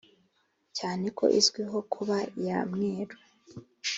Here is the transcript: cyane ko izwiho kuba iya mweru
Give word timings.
cyane 0.77 1.05
ko 1.17 1.25
izwiho 1.39 1.77
kuba 1.93 2.15
iya 2.41 2.59
mweru 2.71 3.15